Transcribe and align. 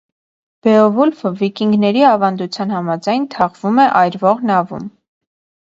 Բեովուլֆը 0.67 1.31
վիկինգների 1.41 2.01
ավանդության 2.13 2.73
համաձայն 2.79 3.29
թաղվում 3.37 3.83
է 3.85 3.89
այրվող 4.03 4.43
նավում։ 4.53 4.91